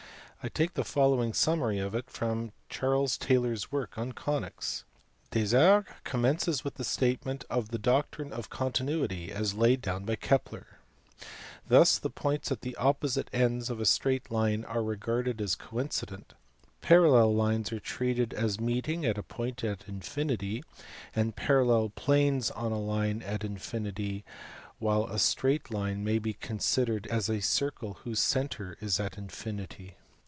I 0.43 0.49
take 0.49 0.73
the 0.73 0.83
following 0.83 1.33
summary 1.33 1.77
of 1.77 1.93
it 1.93 2.09
from 2.09 2.51
Ch. 2.67 2.79
Taylor 3.19 3.53
s 3.53 3.71
work 3.71 3.95
on 3.95 4.11
conies. 4.13 4.83
Desargues 5.29 5.85
commences 6.03 6.63
with 6.63 6.79
a 6.79 6.83
statement 6.83 7.43
of 7.47 7.69
the 7.69 7.77
doctrine 7.77 8.33
of 8.33 8.49
continuity 8.49 9.31
as 9.31 9.53
laid 9.53 9.83
down 9.83 10.03
by 10.03 10.15
Kepler: 10.15 10.79
thus 11.67 11.99
the 11.99 12.09
points 12.09 12.51
at 12.51 12.61
the 12.61 12.75
opposite 12.77 13.29
ends 13.31 13.69
of 13.69 13.79
a 13.79 13.85
straight 13.85 14.31
line 14.31 14.65
are 14.65 14.81
regarded 14.81 15.39
as 15.39 15.53
coincident, 15.53 16.33
parallel 16.81 17.35
lines 17.35 17.71
are 17.71 17.79
treated 17.79 18.33
as 18.33 18.59
meeting 18.59 19.05
at 19.05 19.19
a 19.19 19.21
point 19.21 19.63
at 19.63 19.87
infinity, 19.87 20.63
and 21.15 21.35
parallel 21.35 21.89
planes 21.89 22.49
on 22.49 22.71
a 22.71 22.81
line 22.81 23.21
at 23.21 23.43
infinity, 23.43 24.25
while 24.79 25.05
a 25.05 25.19
straight 25.19 25.69
line 25.69 26.03
may 26.03 26.17
be 26.17 26.33
considered 26.33 27.05
as 27.11 27.29
a 27.29 27.41
circle 27.41 27.99
whose 28.03 28.17
centre 28.19 28.75
is 28.81 28.99
at 28.99 29.19
infinity. 29.19 29.97